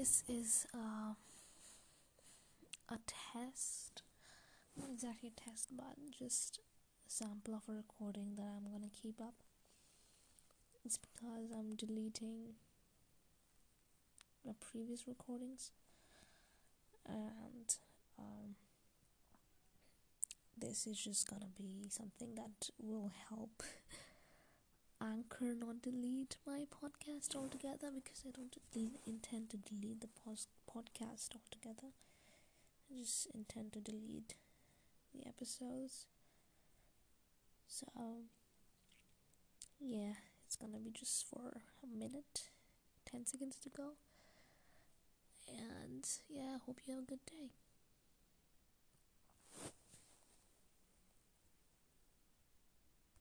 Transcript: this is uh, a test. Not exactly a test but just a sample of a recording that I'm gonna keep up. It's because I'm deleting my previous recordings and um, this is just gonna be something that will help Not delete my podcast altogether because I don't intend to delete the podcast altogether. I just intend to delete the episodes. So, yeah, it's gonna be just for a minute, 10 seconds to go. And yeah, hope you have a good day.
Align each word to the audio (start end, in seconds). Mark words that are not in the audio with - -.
this 0.00 0.24
is 0.30 0.66
uh, 0.72 1.12
a 2.88 2.98
test. 3.06 4.00
Not 4.74 4.88
exactly 4.90 5.30
a 5.36 5.38
test 5.38 5.68
but 5.76 5.94
just 6.18 6.58
a 7.06 7.10
sample 7.10 7.54
of 7.54 7.68
a 7.68 7.76
recording 7.76 8.32
that 8.36 8.46
I'm 8.46 8.72
gonna 8.72 8.88
keep 8.90 9.20
up. 9.20 9.34
It's 10.86 10.96
because 10.96 11.52
I'm 11.52 11.74
deleting 11.74 12.54
my 14.46 14.52
previous 14.58 15.06
recordings 15.06 15.70
and 17.06 17.76
um, 18.18 18.54
this 20.56 20.86
is 20.86 20.98
just 20.98 21.28
gonna 21.28 21.52
be 21.58 21.90
something 21.90 22.36
that 22.36 22.70
will 22.78 23.12
help 23.28 23.62
Not 25.42 25.80
delete 25.80 26.36
my 26.46 26.66
podcast 26.66 27.34
altogether 27.34 27.90
because 27.94 28.24
I 28.26 28.30
don't 28.30 28.54
intend 29.06 29.48
to 29.50 29.56
delete 29.56 30.02
the 30.02 30.08
podcast 30.70 31.30
altogether. 31.34 31.94
I 32.90 32.98
just 32.98 33.26
intend 33.34 33.72
to 33.72 33.80
delete 33.80 34.34
the 35.14 35.26
episodes. 35.26 36.04
So, 37.66 37.86
yeah, 39.80 40.12
it's 40.46 40.56
gonna 40.56 40.78
be 40.78 40.90
just 40.90 41.26
for 41.26 41.62
a 41.82 41.86
minute, 41.86 42.50
10 43.10 43.24
seconds 43.24 43.56
to 43.62 43.70
go. 43.70 43.92
And 45.48 46.06
yeah, 46.28 46.58
hope 46.66 46.80
you 46.86 46.94
have 46.94 47.04
a 47.04 47.06
good 47.06 47.24
day. 47.26 47.50